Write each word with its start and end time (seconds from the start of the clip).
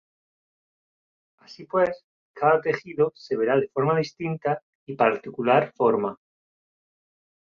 Así 1.41 1.65
pues, 1.65 2.03
cada 2.33 2.59
tejido 2.59 3.13
se 3.15 3.37
verá 3.37 3.57
de 3.57 3.69
distinta 3.99 4.59
y 4.87 4.95
particular 4.95 5.71
forma. 5.75 6.17